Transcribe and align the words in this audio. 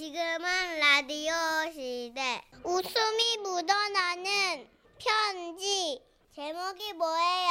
지금은 0.00 0.80
라디오 0.80 1.30
시대. 1.74 2.40
웃음이 2.64 3.36
묻어나는 3.42 4.66
편지. 4.98 6.02
제목이 6.34 6.94
뭐예요? 6.94 7.50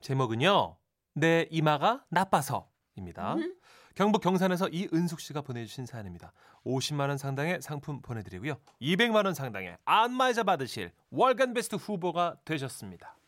제목은요. 0.00 0.78
내 1.12 1.46
이마가 1.50 2.02
나빠서입니다. 2.08 3.34
음. 3.34 3.54
경북 3.94 4.22
경산에서 4.22 4.68
이은숙 4.68 5.20
씨가 5.20 5.42
보내주신 5.42 5.84
사연입니다. 5.84 6.32
50만 6.64 7.10
원 7.10 7.18
상당의 7.18 7.60
상품 7.60 8.00
보내드리고요. 8.00 8.56
200만 8.80 9.26
원 9.26 9.34
상당의 9.34 9.76
안마의자 9.84 10.42
받으실 10.42 10.90
월간 11.10 11.52
베스트 11.52 11.76
후보가 11.76 12.36
되셨습니다. 12.46 13.18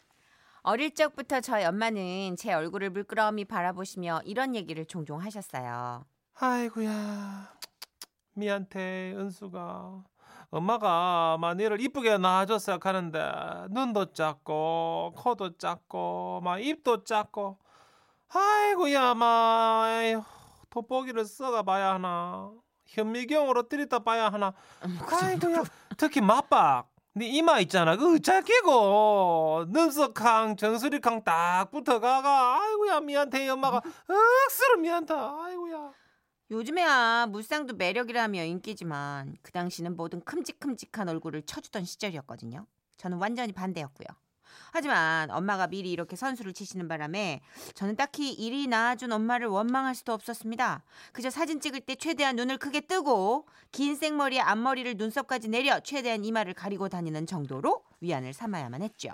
어릴 0.63 0.95
적부터 0.95 1.43
저희 1.43 1.67
엄마는 1.67 2.37
제 2.37 2.55
얼굴을 2.55 2.89
물끄러미 2.89 3.45
바라보시며 3.45 4.23
이런 4.25 4.55
얘기를 4.57 4.87
종종 4.87 5.21
하셨어요. 5.21 6.07
아이고야 6.39 7.57
미안해 8.41 9.15
은수가. 9.17 10.05
엄마가 10.51 11.39
마니를 11.41 11.81
이쁘게 11.81 12.19
낳아줬어야 12.19 12.79
하는데 12.81 13.19
눈도 13.71 14.13
작고 14.13 15.15
코도 15.17 15.57
작고 15.57 16.41
막 16.45 16.59
입도 16.63 17.03
작고. 17.05 17.59
아이고야 18.29 19.15
마. 19.15 19.87
에휴, 20.03 20.23
돋보기를 20.71 21.25
써가 21.25 21.63
봐야 21.63 21.95
하나. 21.95 22.53
현미경으로 22.87 23.69
들이다 23.69 24.01
봐야 24.01 24.29
하나. 24.29 24.53
아이고야 25.23 25.63
특히 25.97 26.21
맞박. 26.21 26.89
네 27.15 27.27
이마 27.29 27.59
있잖아. 27.61 27.97
그 27.97 28.21
작기고. 28.21 29.65
눈썹캉 29.69 30.57
정수리캉 30.57 31.25
딱 31.25 31.71
붙어가가. 31.71 32.61
아이고야 32.61 33.01
미안해 33.01 33.49
엄마가. 33.49 33.79
억수로 34.47 34.79
미안다. 34.81 35.15
아이고야 35.43 35.91
요즘에야 36.51 37.27
무쌍도 37.27 37.75
매력이라며 37.75 38.45
인기지만 38.45 39.37
그 39.43 39.51
당시는 39.51 39.97
뭐든 39.97 40.21
큼직큼직한 40.21 41.09
얼굴을 41.09 41.43
쳐주던 41.43 41.85
시절이었거든요. 41.85 42.67
저는 42.97 43.19
완전히 43.19 43.53
반대였고요. 43.53 44.07
하지만 44.73 45.31
엄마가 45.31 45.67
미리 45.67 45.91
이렇게 45.91 46.17
선수를 46.17 46.53
치시는 46.53 46.87
바람에 46.87 47.41
저는 47.75 47.97
딱히 47.97 48.33
일이 48.33 48.67
낳아준 48.69 49.11
엄마를 49.13 49.49
원망할 49.49 49.95
수도 49.95 50.13
없었습니다. 50.13 50.85
그저 51.13 51.31
사진 51.31 51.61
찍을 51.61 51.81
때 51.81 51.97
최대한 51.97 52.37
눈을 52.37 52.59
크게 52.59 52.83
뜨고 52.83 53.47
긴 53.73 53.97
생머리에 53.97 54.41
앞머리를 54.41 54.97
눈썹까지 54.97 55.49
내려 55.49 55.81
최대한 55.81 56.25
이마를 56.25 56.55
가리고 56.55 56.89
다니는 56.89 57.27
정도로 57.27 57.83
위안을 58.01 58.33
삼아야만 58.33 58.83
했죠. 58.83 59.11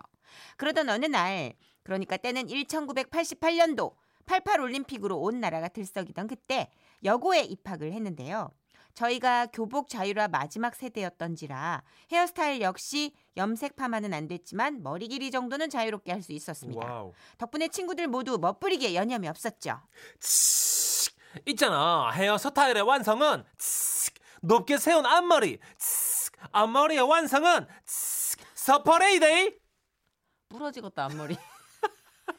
그러던 0.58 0.88
어느 0.88 1.06
날 1.06 1.54
그러니까 1.82 2.16
때는 2.16 2.46
1988년도 2.46 3.94
88 4.26 4.60
올림픽으로 4.60 5.18
온 5.18 5.40
나라가 5.40 5.68
들썩이던 5.68 6.26
그때 6.28 6.70
여고에 7.04 7.40
입학을 7.42 7.92
했는데요. 7.92 8.50
저희가 8.94 9.46
교복 9.46 9.88
자유라 9.88 10.28
마지막 10.28 10.74
세대였던지라 10.74 11.82
헤어스타일 12.12 12.60
역시 12.60 13.14
염색 13.38 13.74
파마는 13.74 14.12
안 14.12 14.28
됐지만 14.28 14.82
머리 14.82 15.08
길이 15.08 15.30
정도는 15.30 15.70
자유롭게 15.70 16.12
할 16.12 16.22
수 16.22 16.32
있었습니다. 16.32 16.86
wow 16.86 17.12
덕분에 17.38 17.68
친구들 17.68 18.06
모두 18.06 18.38
멋부리게 18.38 18.94
여념이 18.94 19.28
없었죠. 19.28 19.80
칙. 20.20 21.14
있잖아 21.46 22.10
헤어 22.10 22.36
스타일의 22.36 22.82
완성은 22.82 23.44
칙. 23.56 24.14
높게 24.42 24.76
세운 24.76 25.06
앞머리 25.06 25.58
칙. 25.78 26.32
앞머리의 26.52 27.00
완성은 27.00 27.66
칙. 27.86 28.40
서퍼레이데이 28.54 29.54
부러지겠다 30.50 31.04
앞머리. 31.06 31.36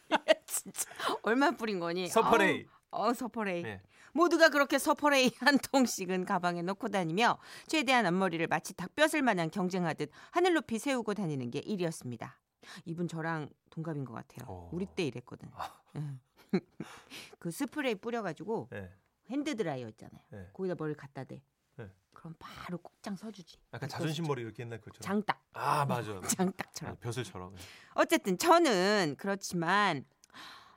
진짜 0.45 0.89
얼마 1.23 1.49
뿌린 1.51 1.79
거니? 1.79 2.07
서퍼레이 2.07 2.67
어, 2.93 3.07
어 3.07 3.13
서퍼레이. 3.13 3.63
네. 3.63 3.81
모두가 4.13 4.49
그렇게 4.49 4.77
서퍼레이 4.77 5.31
한 5.39 5.57
통씩은 5.57 6.25
가방에 6.25 6.61
넣고 6.61 6.89
다니며 6.89 7.39
최대한 7.67 8.05
앞머리를 8.05 8.45
마치 8.47 8.73
닭벼슬 8.73 9.21
마냥 9.21 9.49
경쟁하듯 9.49 10.11
하늘 10.31 10.53
높이 10.53 10.77
세우고 10.79 11.13
다니는 11.15 11.49
게 11.49 11.59
일이었습니다. 11.59 12.39
이분 12.85 13.07
저랑 13.07 13.49
동갑인 13.71 14.05
것 14.05 14.13
같아요. 14.13 14.45
어. 14.47 14.69
우리 14.71 14.85
때 14.85 15.03
이랬거든. 15.03 15.49
응. 15.95 16.19
그 17.39 17.51
스프레이 17.51 17.95
뿌려가지고 17.95 18.69
네. 18.71 18.91
핸드 19.29 19.55
드라이어 19.55 19.87
있잖아요. 19.89 20.21
네. 20.29 20.49
거기다 20.53 20.75
머리를 20.77 20.95
갖다 20.95 21.23
대. 21.23 21.41
네. 21.77 21.89
그럼 22.13 22.35
바로 22.37 22.77
곧장 22.77 23.15
서주지. 23.15 23.57
약간 23.73 23.89
자존심 23.89 24.25
머리 24.25 24.43
이렇게 24.43 24.63
옛날 24.63 24.79
것처럼 24.79 25.01
장딱, 25.01 25.43
아 25.53 25.85
맞아 25.85 26.21
장딱처럼. 26.21 26.93
아, 26.93 26.97
벼슬처럼 26.99 27.55
어쨌든 27.95 28.37
저는 28.37 29.15
그렇지만 29.17 30.05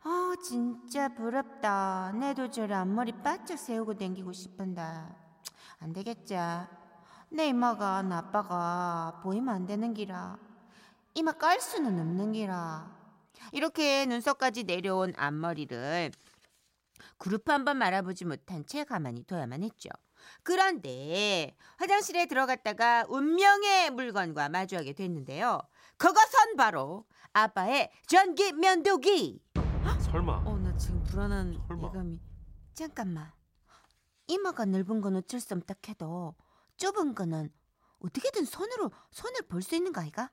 아 0.09 0.37
진짜 0.41 1.09
부럽다. 1.09 2.13
내도 2.15 2.49
저리 2.49 2.73
앞머리 2.73 3.11
바짝 3.11 3.59
세우고 3.59 3.95
댕기고 3.95 4.33
싶은데 4.33 4.81
안 5.81 5.93
되겠지. 5.93 6.37
내 7.31 7.49
이마가 7.49 8.03
나빠가 8.03 9.19
보이면 9.25 9.53
안 9.53 9.67
되는 9.67 9.93
기라. 9.95 10.39
이마 11.15 11.33
깔 11.33 11.61
수는 11.61 11.99
없는 11.99 12.33
기라. 12.35 12.89
이렇게 13.51 14.07
눈썹까지 14.07 14.63
내려온 14.63 15.13
앞머리를 15.17 16.13
그룹 17.19 17.49
한 17.49 17.65
번 17.65 17.79
말아보지 17.79 18.27
못한 18.27 18.65
채 18.65 18.85
가만히 18.85 19.25
둬야만 19.25 19.65
했죠. 19.65 19.89
그런데 20.45 21.57
화장실에 21.79 22.27
들어갔다가 22.27 23.07
운명의 23.09 23.91
물건과 23.91 24.51
마주하게 24.51 24.93
됐는데요. 24.93 25.61
그것은 25.97 26.57
바로 26.57 27.07
아빠의 27.33 27.91
전기 28.07 28.53
면도기. 28.53 29.41
설마 30.11 30.33
어, 30.45 30.57
나 30.59 30.77
지금 30.77 31.03
불안한 31.05 31.63
설마. 31.67 31.89
예감이. 31.89 32.19
잠깐만. 32.75 33.33
이마가 34.29 34.65
넓은 34.65 35.01
건 35.01 35.17
어쩔 35.17 35.41
수 35.41 35.55
없다 35.55 35.75
해도 35.89 36.35
좁은 36.77 37.15
거는 37.15 37.51
어떻게든 38.01 38.45
손으로 38.45 38.91
손을 39.11 39.43
볼 39.49 39.63
수 39.63 39.75
있는 39.75 39.93
거 39.93 40.01
아이가? 40.01 40.31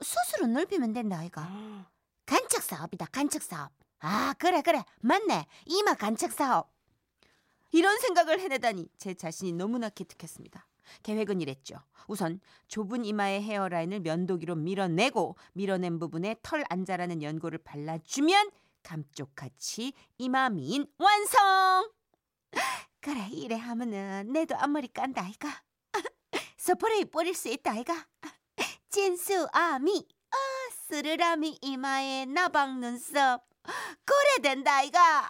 스스로 0.00 0.46
넓히면 0.46 0.92
된다 0.92 1.18
아이가? 1.18 1.48
간척 2.26 2.62
사업이다 2.62 3.06
간척 3.12 3.42
사업. 3.42 3.72
아 4.00 4.34
그래 4.38 4.62
그래 4.62 4.84
맞네 5.00 5.46
이마 5.66 5.94
간척 5.94 6.32
사업. 6.32 6.72
이런 7.70 7.98
생각을 7.98 8.40
해내다니 8.40 8.88
제 8.98 9.14
자신이 9.14 9.52
너무나 9.52 9.88
기특했습니다. 9.88 10.66
계획은 11.02 11.40
이랬죠. 11.40 11.76
우선 12.08 12.40
좁은 12.68 13.04
이마의 13.04 13.42
헤어라인을 13.42 14.00
면도기로 14.00 14.56
밀어내고 14.56 15.36
밀어낸 15.54 15.98
부분에 15.98 16.36
털 16.42 16.64
안 16.68 16.84
자라는 16.84 17.22
연고를 17.22 17.58
발라주면 17.58 18.50
감쪽같이 18.82 19.92
이마 20.18 20.50
미인 20.50 20.86
완성! 20.98 21.90
그래 23.00 23.28
이래 23.30 23.56
하면은 23.56 24.32
내도 24.32 24.56
앞머리 24.56 24.88
깐다 24.88 25.24
아이가 25.24 25.62
스프레이 26.56 27.06
뿌릴 27.06 27.34
수 27.34 27.48
있다 27.48 27.72
아이가 27.72 28.06
진수 28.88 29.48
아미 29.52 30.06
아 30.30 30.36
스르라미 30.86 31.58
이마에 31.62 32.26
나방 32.26 32.80
눈썹 32.80 33.44
그래 34.04 34.42
된다 34.42 34.76
아이가 34.76 35.28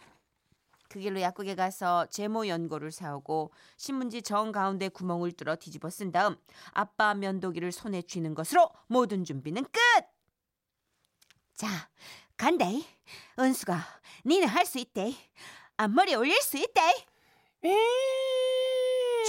그 0.92 1.00
길로 1.00 1.22
약국에 1.22 1.54
가서 1.54 2.04
제모 2.06 2.46
연고를 2.46 2.92
사오고 2.92 3.50
신문지 3.78 4.20
정 4.20 4.52
가운데 4.52 4.90
구멍을 4.90 5.32
뚫어 5.32 5.56
뒤집어 5.56 5.88
쓴 5.88 6.12
다음 6.12 6.36
아빠 6.72 7.14
면도기를 7.14 7.72
손에 7.72 8.02
쥐는 8.02 8.34
것으로 8.34 8.68
모든 8.88 9.24
준비는 9.24 9.64
끝! 9.64 10.11
자, 11.62 11.68
간다이. 12.36 12.84
은수가 13.38 13.78
니는 14.26 14.48
할 14.48 14.66
수 14.66 14.78
있대. 14.78 15.14
앞머리 15.76 16.16
올릴 16.16 16.42
수 16.42 16.56
있대. 16.56 16.80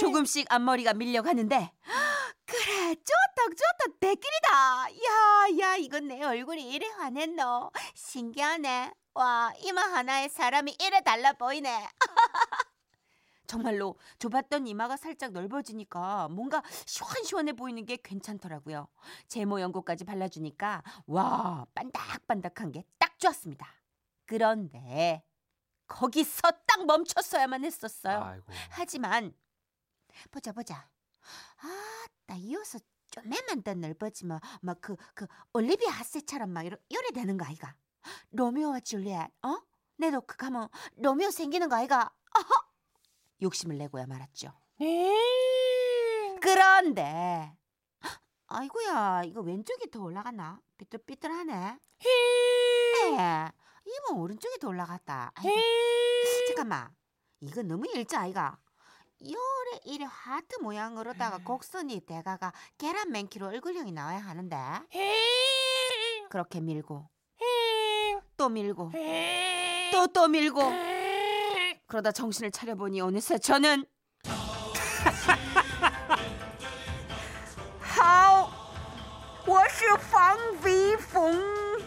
조금씩 0.00 0.52
앞머리가 0.52 0.94
밀려가는데 0.94 1.70
그래 2.44 2.94
좋다 2.96 3.46
좋다 3.46 3.96
대길이다 4.00 4.88
야야 5.06 5.76
이건 5.76 6.08
내 6.08 6.20
얼굴이 6.24 6.68
이래 6.72 6.88
화냈노 6.88 7.70
신기하네 7.94 8.90
와 9.14 9.52
이마 9.60 9.82
하나에 9.82 10.26
사람이 10.26 10.76
이래 10.80 11.00
달라 11.02 11.32
보이네 11.34 11.88
정말로 13.58 13.96
좁았던 14.18 14.66
이마가 14.66 14.96
살짝 14.96 15.30
넓어지니까 15.32 16.28
뭔가 16.28 16.62
시원시원해 16.86 17.52
보이는 17.52 17.84
게 17.86 17.96
괜찮더라고요 17.96 18.88
제모 19.28 19.60
연고까지 19.60 20.04
발라주니까 20.04 20.82
와 21.06 21.64
반닥반닥한 21.74 22.72
게 22.72 22.84
딱 22.98 23.18
좋았습니다 23.18 23.66
그런데 24.26 25.22
거기서 25.86 26.40
딱 26.66 26.84
멈췄어야만 26.86 27.64
했었어요 27.64 28.22
아이고 28.22 28.44
하지만 28.70 29.32
보자 30.30 30.52
보자. 30.52 30.88
아 31.62 31.68
나 32.26 32.36
이어서 32.36 32.78
좀만 33.10 33.62
더 33.62 33.74
넓어지면 33.74 34.40
막 34.62 34.80
그 34.80 34.96
그 35.14 35.26
올리비아 35.52 35.90
하세처럼 35.90 36.50
막 36.50 36.64
이러, 36.64 36.76
이래 36.88 37.10
되는 37.12 37.36
거 37.36 37.44
아이가? 37.44 37.74
로미오와 38.32 38.80
줄리엣 38.80 39.30
어? 39.42 39.58
내도 39.98 40.22
그 40.22 40.36
가면 40.36 40.68
로미오 40.96 41.30
생기는 41.30 41.68
거 41.68 41.76
아이가? 41.76 42.10
어허! 42.36 42.73
욕심을 43.42 43.78
내고야 43.78 44.06
말았죠. 44.06 44.52
그런데 46.40 47.52
아이고야 48.46 49.22
이거 49.24 49.40
왼쪽이 49.40 49.90
더 49.90 50.02
올라갔나? 50.02 50.60
삐뚤삐뚤하네. 50.78 51.78
에 52.06 53.50
이번 53.86 54.18
오른쪽이 54.18 54.58
더 54.58 54.68
올라갔다. 54.68 55.32
아이고, 55.34 55.50
잠깐만 56.46 56.94
이거 57.40 57.62
너무 57.62 57.84
일자 57.94 58.20
아이가? 58.20 58.58
요래 59.24 59.80
이래 59.84 60.04
하트 60.04 60.56
모양으로다가 60.56 61.38
곡선이 61.38 62.00
대가가 62.00 62.52
계란 62.78 63.10
맨키로 63.10 63.46
얼굴형이 63.46 63.92
나와야 63.92 64.18
하는데 64.18 64.56
그렇게 66.28 66.60
밀고 66.60 67.08
또 68.36 68.48
밀고 68.48 68.92
또 69.92 70.06
또 70.08 70.28
밀고 70.28 70.93
그러다 71.94 72.10
정신을 72.10 72.50
차려보니 72.50 73.00
어느새 73.02 73.38
저는 73.38 73.84
하오 77.78 78.48
워시 79.46 79.84
황비봉? 80.10 81.78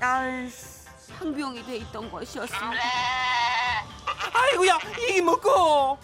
아, 0.00 0.22
황비용이 1.18 1.66
돼 1.66 1.76
있던 1.76 2.10
것이었습니다. 2.10 2.80
아이고야 4.32 4.78
이게 5.06 5.20
뭐고? 5.20 5.98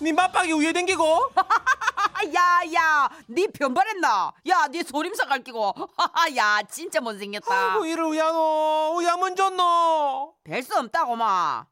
네 0.00 0.12
맞박이 0.12 0.50
우유 0.50 0.72
댕기고? 0.72 1.30
야야 2.34 3.08
네 3.28 3.46
변발했나 3.46 4.32
야네 4.44 4.82
소림사 4.82 5.26
갈기고 5.26 5.72
야 6.36 6.60
진짜 6.68 7.00
못생겼다 7.00 7.54
아이고 7.74 7.86
이를 7.86 8.02
우야노 8.06 8.94
우야 8.96 9.16
먼저노 9.18 10.34
별 10.42 10.62
수 10.64 10.76
없다고 10.76 11.14
마 11.14 11.64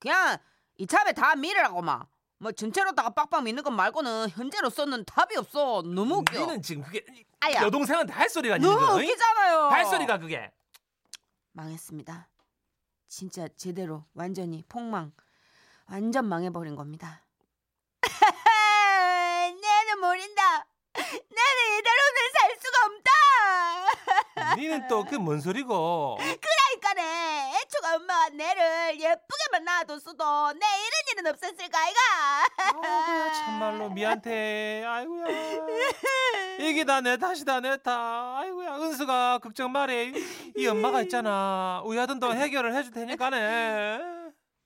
그냥 0.00 0.38
이참에 0.78 1.12
다 1.12 1.34
밀으라고 1.36 1.82
마. 1.82 2.06
뭐 2.38 2.52
전체로다가 2.52 3.10
빡빡 3.10 3.44
미는 3.44 3.62
것 3.62 3.70
말고는 3.70 4.28
현재로서는 4.30 5.04
답이 5.06 5.36
없어. 5.36 5.82
너무 5.82 6.16
웃겨. 6.16 6.38
니는 6.38 6.60
지금 6.62 6.82
그게 6.82 7.04
아야. 7.40 7.62
여동생한테 7.62 8.12
할 8.12 8.28
소리가 8.28 8.58
너무 8.58 8.96
웃기잖아요. 8.98 9.68
할 9.70 9.84
소리가 9.86 10.18
그게. 10.18 10.50
망했습니다. 11.52 12.28
진짜 13.08 13.48
제대로 13.56 14.04
완전히 14.14 14.62
폭망. 14.68 15.12
완전 15.90 16.26
망해버린 16.26 16.76
겁니다. 16.76 17.22
나는 19.62 20.00
모른다. 20.00 20.66
나는 20.94 21.78
이대로는 21.78 22.32
살 22.34 22.56
수가 22.60 22.78
없다. 22.86 24.56
니는 24.56 24.88
또 24.88 25.04
그 25.04 25.18
뭔 25.18 25.40
소리고? 25.40 26.16
그러니까네 26.20 26.55
애초가 27.66 27.96
엄마가 27.96 28.28
내를 28.30 28.94
예쁘게만 29.00 29.64
낳아뒀어도 29.64 30.52
내 30.52 30.58
이런 30.66 30.92
일은 31.12 31.26
없었을까 31.32 31.78
아이가 31.78 32.00
아이고야 32.58 33.32
참말로 33.32 33.90
미안해. 33.90 34.84
아이고야. 34.84 35.26
이게 36.60 36.84
다 36.84 37.00
내 37.00 37.16
탓이다 37.16 37.60
내 37.60 37.76
탓. 37.82 38.38
아이고야 38.38 38.76
은수가 38.76 39.38
걱정 39.42 39.72
말해. 39.72 40.12
이 40.56 40.66
엄마가 40.66 41.02
있잖아. 41.02 41.82
우야든 41.84 42.20
도 42.20 42.32
해결을 42.32 42.74
해줄 42.74 42.92
테니까네. 42.92 44.00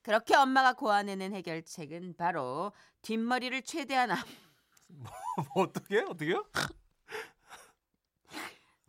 그렇게 0.03 0.35
엄마가 0.37 0.75
고안해낸 0.75 1.35
해결책은 1.35 2.17
바로 2.17 2.73
뒷머리를 3.03 3.63
최대한 3.63 4.11
앞뭐 4.11 4.27
어떻게 5.57 6.01
어떻게요? 6.01 6.45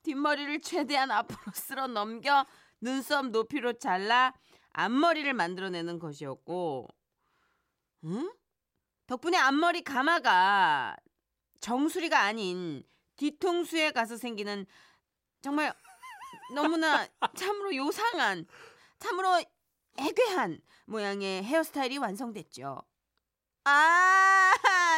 뒷머리를 0.03 0.61
최대한 0.61 1.11
앞으로 1.11 1.37
쓸어 1.53 1.87
넘겨 1.87 2.45
눈썹 2.81 3.27
높이로 3.27 3.73
잘라 3.73 4.33
앞머리를 4.73 5.31
만들어내는 5.33 5.99
것이었고 5.99 6.87
응? 8.05 8.31
덕분에 9.07 9.37
앞머리 9.37 9.83
가마가 9.83 10.97
정수리가 11.59 12.19
아닌 12.19 12.83
뒤통수에 13.17 13.91
가서 13.91 14.17
생기는 14.17 14.65
정말 15.41 15.73
너무나 16.53 17.07
참으로 17.35 17.75
요상한 17.75 18.45
참으로 18.99 19.41
해괴한 19.97 20.59
모양의 20.85 21.43
헤어스타일이 21.43 21.97
완성됐죠. 21.97 22.81
아, 23.63 24.51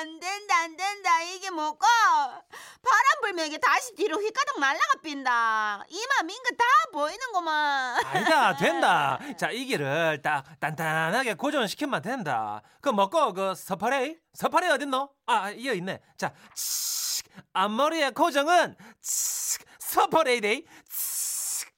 안 0.04 0.20
된다, 0.20 0.58
안 0.64 0.76
된다. 0.76 1.22
이게 1.24 1.50
뭐고? 1.50 1.78
바람 1.80 3.22
불면 3.22 3.46
이게 3.48 3.58
다시 3.58 3.96
뒤로 3.96 4.18
휘가닥 4.18 4.60
날라가 4.60 5.00
빈다. 5.02 5.86
이마 5.88 6.24
민 6.24 6.39
거 6.39 6.54
다 6.54 6.64
보이는구만. 6.92 8.06
아니다 8.06 8.54
된다. 8.58 9.18
자 9.38 9.50
이 9.52 9.64
길을 9.66 10.22
딱 10.22 10.44
단단하게 10.60 11.36
고정시키면 11.36 12.02
된다. 12.02 12.62
그 12.82 12.90
뭐꼬 12.90 13.32
그 13.34 13.56
서파레이 13.56 14.18
서파레이 14.34 14.72
어딨노? 14.72 15.10
아 15.28 15.52
여 15.52 15.72
있네. 15.74 16.02
자 16.18 16.34
칙, 16.54 17.26
앞머리의 17.54 18.12
고정은 18.12 18.76
칙, 19.02 19.62
서파레이 19.80 20.42
데이. 20.42 20.66
칙. 20.90 21.70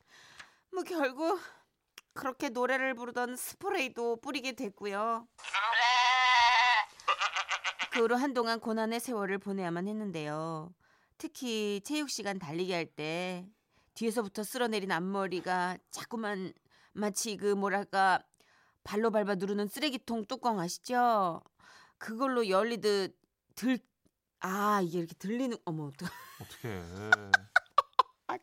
뭐 0.73 0.81
결국 0.83 1.39
그렇게 2.15 2.49
노래를 2.49 2.95
부르던 2.95 3.35
스프레이도 3.35 4.21
뿌리게 4.21 4.53
됐고요. 4.53 5.27
그 7.95 8.01
후로 8.01 8.17
한동안 8.17 8.59
고난의 8.59 8.99
세월을 8.99 9.37
보내야만 9.37 9.87
했는데요. 9.87 10.73
특히 11.17 11.79
체육 11.85 12.09
시간 12.09 12.37
달리기 12.39 12.73
할 12.73 12.85
때 12.87 13.47
뒤에서부터 13.93 14.43
쓸어내린 14.43 14.91
앞머리가 14.91 15.77
자꾸만 15.91 16.51
마치 16.91 17.37
그 17.37 17.53
뭐랄까 17.55 18.21
발로 18.83 19.11
밟아 19.11 19.35
누르는 19.35 19.67
쓰레기통 19.67 20.25
뚜껑 20.25 20.59
아시죠? 20.59 21.41
그걸로 21.97 22.49
열리듯 22.49 23.17
들 23.55 23.79
아 24.41 24.81
이게 24.83 24.99
이렇게 24.99 25.15
들리는 25.15 25.57
어머 25.65 25.89
어떡- 25.91 26.07
어떻게? 26.41 26.83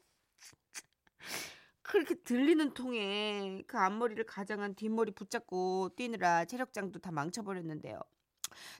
그렇게 1.83 2.15
들리는 2.15 2.73
통에 2.75 3.63
그 3.69 3.77
앞머리를 3.79 4.25
가장한 4.25 4.75
뒷머리 4.75 5.13
붙잡고 5.13 5.91
뛰느라 5.95 6.45
체력장도 6.47 6.99
다 7.01 7.13
망쳐버렸는데요. 7.13 8.01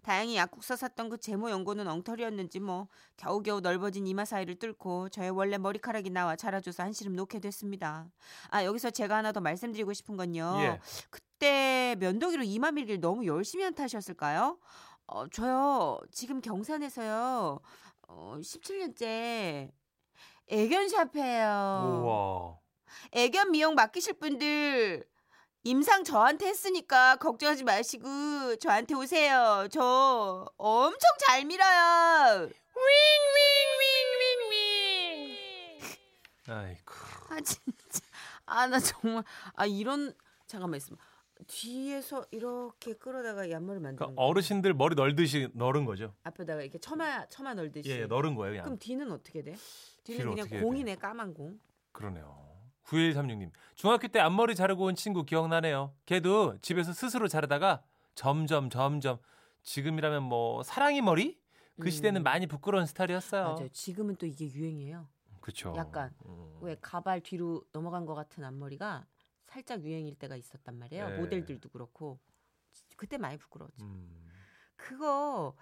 다행히 0.03 0.37
약국서 0.37 0.77
샀던 0.77 1.09
그 1.09 1.19
제모 1.19 1.51
연고는 1.51 1.87
엉터리였는지 1.87 2.61
뭐 2.61 2.89
겨우겨우 3.17 3.61
넓어진 3.61 4.07
이마 4.07 4.25
사이를 4.25 4.57
뚫고 4.57 5.09
저의 5.11 5.31
원래 5.31 5.59
머리카락이 5.59 6.11
나와 6.11 6.37
자라줘서 6.37 6.83
한시름 6.83 7.15
놓게 7.15 7.41
됐습니다. 7.41 8.07
아 8.49 8.65
여기서 8.65 8.91
제가 8.91 9.17
하나 9.17 9.33
더 9.33 9.41
말씀드리고 9.41 9.93
싶은 9.93 10.17
건요. 10.17 10.55
예. 10.61 10.81
그때 11.11 11.97
면도기로 11.99 12.43
이마 12.43 12.71
밀기를 12.71 13.01
너무 13.01 13.27
열심히 13.27 13.65
한 13.65 13.75
탓이었을까요? 13.75 14.59
어, 15.07 15.29
저요 15.29 15.99
지금 16.11 16.41
경산에서요 16.41 17.61
어, 18.09 18.37
17년째 18.39 19.71
애견샵해요. 20.49 22.03
우와. 22.05 22.59
애견 23.13 23.51
미용 23.53 23.75
맡기실 23.75 24.15
분들 24.15 25.05
임상 25.65 26.03
저한테 26.05 26.47
했으니까 26.47 27.17
걱정하지 27.17 27.65
마시고 27.65 28.57
저한테 28.57 28.95
오세요. 28.95 29.69
저 29.71 30.47
엄청 30.57 31.01
잘 31.27 31.45
밀어요. 31.45 32.49
아이고. 36.49 36.93
아 37.31 37.41
진짜 37.41 38.01
아 38.47 38.67
나 38.67 38.79
정말 38.81 39.23
아 39.55 39.65
이런 39.65 40.13
잠깐만 40.47 40.79
있으면 40.79 40.99
뒤에서 41.47 42.27
이렇게 42.33 42.95
끌어다가 42.95 43.49
양말을 43.51 43.81
그 43.81 43.85
만드는 43.85 44.15
거 44.17 44.23
어르신들 44.23 44.75
머리 44.75 44.95
널듯이 44.97 45.49
널은 45.55 45.85
거죠. 45.85 46.13
앞에다가 46.25 46.63
이렇게 46.63 46.79
처마 46.79 47.27
처마 47.27 47.55
널듯이 47.55 47.89
예, 47.91 48.01
예 48.01 48.07
널은 48.07 48.35
거예요 48.35 48.53
그냥. 48.53 48.65
그럼 48.65 48.79
뒤는 48.79 49.13
어떻게 49.13 49.43
돼? 49.43 49.55
뒤는 50.05 50.35
그냥 50.35 50.49
공이네 50.49 50.97
까만 50.97 51.33
공. 51.35 51.59
그러네요. 51.93 52.52
9136님. 52.85 53.51
중학교 53.75 54.09
때 54.09 54.21
앞머리 54.21 54.55
자르고 54.55 54.85
온 54.85 54.95
친구 54.95 55.25
기억나네요. 55.25 55.95
걔도 56.07 56.59
집에서 56.63 56.93
스스로 56.93 57.29
자르다가 57.29 57.83
점점 58.15 58.71
점점 58.71 59.19
지금이라면 59.63 60.23
뭐 60.23 60.63
사랑이 60.63 61.01
머리? 61.01 61.41
그 61.81 61.91
시대는 61.91 62.21
음. 62.21 62.23
많이 62.23 62.47
부끄러운 62.47 62.87
스타일이었어요. 62.87 63.45
맞아요. 63.45 63.69
지금은 63.71 64.17
또 64.17 64.27
이게 64.27 64.47
유행이에요. 64.53 65.09
그렇죠. 65.41 65.75
약간 65.77 66.15
음. 66.27 66.59
왜 66.61 66.77
가발 66.81 67.21
뒤로 67.21 67.65
넘어간 67.73 68.07
것 68.07 68.15
같은 68.15 68.45
앞머리가 68.45 69.07
살짝 69.47 69.83
유행일 69.83 70.15
때가 70.17 70.37
있었단 70.37 70.79
말이에요. 70.79 71.09
네. 71.11 71.17
모델들도 71.19 71.69
그렇고 71.71 72.21
그때 72.97 73.19
많이 73.19 73.37
부끄러웠죠. 73.39 73.85
음. 73.85 74.29
그거 74.77 75.55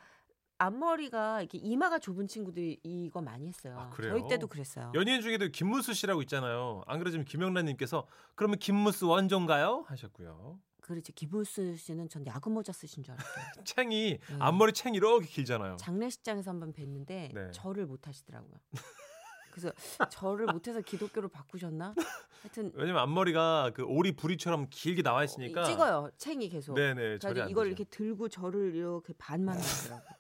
앞머리가 0.61 1.41
이렇게 1.41 1.57
이마가 1.57 1.99
좁은 1.99 2.29
친구들이 2.29 2.81
이거 2.83 3.23
많이 3.23 3.49
했어요. 3.49 3.79
아, 3.79 3.91
그래요? 3.91 4.13
저희 4.13 4.29
때도 4.29 4.47
그랬어요. 4.47 4.93
연예인 4.95 5.23
중에도 5.23 5.49
김무수 5.49 5.95
씨라고 5.95 6.21
있잖아요. 6.23 6.83
안 6.87 7.01
지금 7.11 7.25
김영란님께서 7.25 8.07
그러면 8.35 8.59
김무수 8.59 9.09
원조인가요? 9.09 9.85
하셨고요. 9.89 10.59
그렇죠. 10.83 11.13
김우수 11.15 11.77
씨는 11.77 12.11
전 12.11 12.27
야구 12.27 12.51
모자 12.51 12.73
쓰신 12.73 13.03
줄 13.03 13.15
알았어요. 13.15 13.45
챙이 13.65 14.19
네. 14.19 14.37
앞머리 14.39 14.73
챙 14.75 14.95
이렇게 14.95 15.27
길잖아요. 15.27 15.77
장례식장에서 15.77 16.51
한번 16.51 16.75
뵀는데 16.75 17.33
네. 17.33 17.51
절을 17.53 17.87
못 17.87 18.07
하시더라고요. 18.07 18.53
그래서 19.53 19.73
절을 20.11 20.47
못해서 20.47 20.81
기독교로 20.81 21.29
바꾸셨나? 21.29 21.95
하여튼 22.43 22.71
왜냐면 22.75 23.03
앞머리가 23.03 23.73
그 23.75 23.83
오리 23.83 24.13
부리처럼 24.13 24.69
길게 24.71 25.03
나와 25.03 25.25
있으니까. 25.25 25.65
찍어요. 25.65 26.11
챙이 26.19 26.49
계속. 26.51 26.75
네네. 26.75 27.19
안 27.25 27.49
이걸 27.49 27.65
되죠. 27.65 27.65
이렇게 27.65 27.85
들고 27.85 28.29
절을 28.29 28.75
이렇게 28.75 29.13
반만 29.19 29.59
하더라고. 29.59 30.20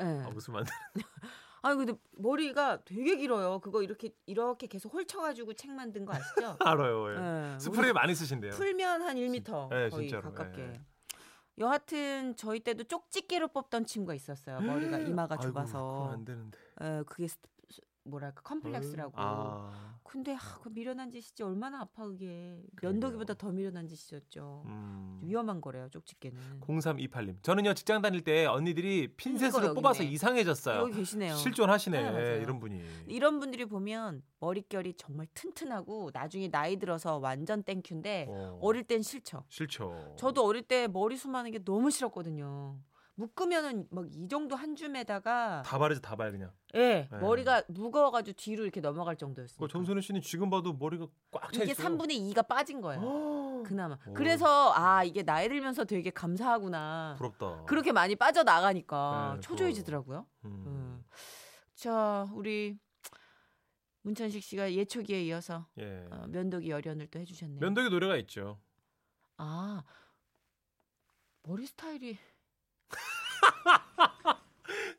예. 0.00 0.04
아, 0.04 0.30
무슨 0.32 0.54
말? 0.54 0.64
아니 1.64 1.76
근데 1.76 1.92
머리가 2.12 2.82
되게 2.84 3.16
길어요. 3.16 3.60
그거 3.60 3.82
이렇게 3.82 4.10
이렇게 4.26 4.66
계속 4.66 4.92
홀쳐가지고 4.94 5.54
책 5.54 5.70
만든 5.70 6.04
거 6.04 6.12
아시죠? 6.14 6.56
알아요. 6.60 7.10
예. 7.14 7.54
예. 7.54 7.58
스프레이 7.60 7.92
많이 7.92 8.14
쓰신대요. 8.14 8.50
풀면 8.52 9.02
한 9.02 9.16
1m 9.16 9.68
네, 9.70 9.88
거의 9.88 10.08
진짜로. 10.08 10.32
가깝게. 10.32 10.62
예. 10.62 10.80
여하튼 11.58 12.34
저희 12.36 12.60
때도 12.60 12.84
쪽집게로 12.84 13.48
뽑던 13.48 13.84
친구가 13.84 14.14
있었어요. 14.14 14.60
머리가 14.60 14.98
이마가 14.98 15.36
아이고, 15.38 15.52
좁아서. 15.52 16.10
안 16.12 16.24
되는데. 16.24 16.58
어, 16.80 17.02
그게 17.06 17.28
뭐랄까 18.04 18.42
컴플렉스라고. 18.42 19.12
아. 19.16 19.92
근데 20.02 20.34
아, 20.34 20.38
그 20.62 20.68
미련한 20.68 21.10
짓이지 21.10 21.42
얼마나 21.42 21.80
아파 21.80 22.04
그게. 22.04 22.60
면도기보다 22.82 23.34
더 23.34 23.50
미련한 23.50 23.86
짓이었죠. 23.88 24.64
음. 24.66 25.20
위험한 25.22 25.60
거래요 25.60 25.88
쪽집게는. 25.90 26.60
0328님. 26.60 27.42
저는요 27.42 27.74
직장 27.74 28.02
다닐 28.02 28.22
때 28.22 28.44
언니들이 28.46 29.08
핀셋으로 29.16 29.74
뽑아서 29.74 30.02
있네. 30.02 30.12
이상해졌어요. 30.14 30.80
여기 30.80 30.94
계시네요. 30.96 31.34
실존하시네 31.36 32.10
네. 32.12 32.40
이런 32.42 32.58
분이. 32.58 32.82
이런 33.06 33.38
분들이 33.40 33.64
보면 33.64 34.22
머릿결이 34.40 34.94
정말 34.94 35.28
튼튼하고 35.34 36.10
나중에 36.12 36.48
나이 36.50 36.76
들어서 36.78 37.18
완전 37.18 37.62
thank 37.62 37.89
you인데 37.89 38.26
어. 38.28 38.58
어릴 38.60 38.84
땐 38.84 39.02
싫죠. 39.02 39.44
싫죠. 39.48 40.16
저도 40.18 40.44
어릴 40.44 40.62
때 40.62 40.88
머리 40.88 41.16
숱 41.16 41.27
많은 41.27 41.52
게 41.52 41.58
너무 41.64 41.90
싫었거든요. 41.90 42.76
묶으면은 43.14 43.86
막 43.90 44.06
이 44.12 44.28
정도 44.28 44.56
한 44.56 44.74
줌에다가 44.74 45.62
다 45.64 45.78
바르지 45.78 46.00
다발 46.00 46.32
그냥. 46.32 46.50
예 46.74 47.08
네. 47.10 47.18
머리가 47.20 47.62
무거워가지고 47.68 48.34
뒤로 48.36 48.62
이렇게 48.64 48.80
넘어갈 48.80 49.16
정도였어요. 49.16 49.58
그 49.58 49.68
정선우 49.70 50.00
씨는 50.00 50.22
지금 50.22 50.48
봐도 50.50 50.72
머리가 50.72 51.06
꽉차 51.30 51.62
이게 51.62 51.72
있어요. 51.72 51.88
3분의 51.88 52.32
2가 52.34 52.46
빠진 52.48 52.80
거예요. 52.80 53.00
어. 53.02 53.62
그나마. 53.66 53.98
오. 54.06 54.14
그래서 54.14 54.72
아 54.74 55.04
이게 55.04 55.22
나이 55.22 55.48
들면서 55.48 55.84
되게 55.84 56.10
감사하구나. 56.10 57.14
부럽다. 57.18 57.64
그렇게 57.64 57.92
많이 57.92 58.16
빠져 58.16 58.42
나가니까 58.42 59.32
네, 59.36 59.40
초조해지더라고요. 59.40 60.26
음. 60.46 60.64
음. 60.66 61.04
자 61.74 62.26
우리 62.32 62.78
문천식 64.02 64.42
씨가 64.42 64.72
예초기에 64.72 65.22
이어서 65.24 65.68
예. 65.78 66.06
어, 66.10 66.26
면도기 66.28 66.70
열연을 66.70 67.08
또 67.08 67.18
해주셨네요. 67.20 67.60
면도기 67.60 67.90
노래가 67.90 68.16
있죠. 68.16 68.58
아 69.36 69.82
머리 71.44 71.66
스타일이 71.66 72.18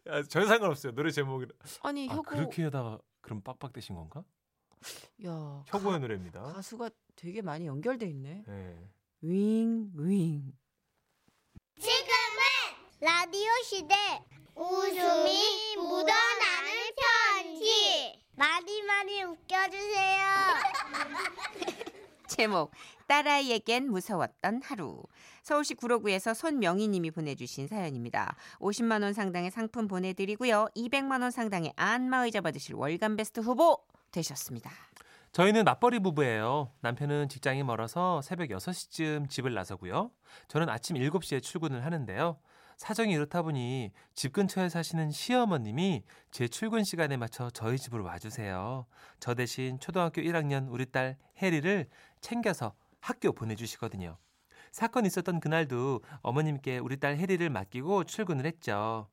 야, 0.08 0.22
전혀 0.24 0.48
상관없어요. 0.48 0.94
노래 0.94 1.12
제목이. 1.12 1.46
아니 1.82 2.10
아, 2.10 2.14
혁오 2.16 2.24
그렇게 2.24 2.64
하다가 2.66 3.00
그럼 3.22 3.42
빡빡대신 3.42 3.96
건가? 3.96 4.24
야 5.26 5.64
혁오의 5.68 5.94
가, 5.94 6.00
노래입니다. 6.00 6.42
가수가 6.42 6.90
되게 7.16 7.42
많이 7.42 7.68
연결돼 7.68 8.06
있네. 8.08 8.44
예. 8.48 8.90
윙윙 9.22 10.52
지금은 11.80 12.42
라디오 13.00 13.50
시대 13.64 13.96
웃음이 14.56 15.76
묻어나는 15.78 16.72
편지 17.34 18.22
많이 18.36 18.82
많이 18.84 19.24
웃겨주세요. 19.24 20.28
제목 22.28 22.72
딸아이에겐 23.08 23.90
무서웠던 23.90 24.62
하루 24.64 25.04
서울시 25.42 25.74
구로구에서 25.76 26.34
손명희 26.34 26.88
님이 26.88 27.12
보내주신 27.12 27.68
사연입니다. 27.68 28.36
50만 28.60 29.04
원 29.04 29.14
상당의 29.14 29.52
상품 29.52 29.88
보내드리고요. 29.88 30.68
200만 30.76 31.22
원 31.22 31.32
상당의 31.32 31.74
안마의자 31.76 32.42
받으실 32.42 32.76
월간 32.76 33.16
베스트 33.16 33.40
후보 33.40 33.78
되셨습니다. 34.12 34.72
저희는 35.34 35.64
맞벌이 35.64 36.00
부부예요. 36.00 36.72
남편은 36.82 37.28
직장이 37.28 37.64
멀어서 37.64 38.22
새벽 38.22 38.50
6시쯤 38.50 39.30
집을 39.30 39.54
나서고요. 39.56 40.12
저는 40.48 40.70
아침 40.70 40.96
7시에 40.96 41.42
출근을 41.42 41.84
하는데요. 41.84 42.38
사정이 42.78 43.14
이렇다 43.14 43.42
보니 43.42 43.92
집 44.14 44.34
근처에 44.34 44.70
사시는 44.70 45.12
시어머님이 45.12 46.04
제 46.32 46.48
출근 46.48 46.84
시간에 46.84 47.18
맞춰 47.18 47.50
저희 47.50 47.78
집으로 47.78 48.04
와주세요. 48.04 48.86
저 49.20 49.34
대신 49.34 49.80
초등학교 49.80 50.22
1학년 50.22 50.68
우리 50.70 50.86
딸 50.86 51.18
혜리를 51.42 51.88
챙겨서 52.22 52.74
학교 53.04 53.34
보내주시거든요. 53.34 54.18
사건 54.72 55.06
있었던 55.06 55.42
그날도 55.42 56.02
어머님께 56.22 56.78
우리 56.78 56.98
딸 56.98 57.18
혜리를 57.18 57.48
맡기고 57.50 58.06
출근을 58.06 58.46
했죠. 58.46 59.10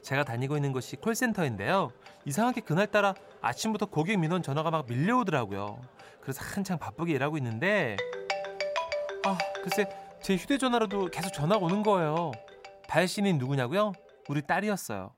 제가 0.00 0.24
다니고 0.24 0.56
있는 0.56 0.72
곳이 0.72 0.96
콜센터인데요. 0.96 1.92
이상하게 2.24 2.62
그날따라 2.62 3.14
아침부터 3.42 3.86
고객 3.86 4.18
민원 4.18 4.42
전화가 4.42 4.70
막 4.70 4.86
밀려오더라고요. 4.88 5.78
그래서 6.22 6.42
한창 6.42 6.78
바쁘게 6.78 7.12
일하고 7.12 7.36
있는데 7.36 7.98
아 9.26 9.36
글쎄 9.62 9.86
제 10.22 10.34
휴대전화로도 10.34 11.10
계속 11.10 11.34
전화가 11.34 11.62
오는 11.62 11.82
거예요. 11.82 12.32
발신인 12.88 13.36
누구냐고요? 13.36 13.92
우리 14.30 14.40
딸이었어요. 14.40 15.12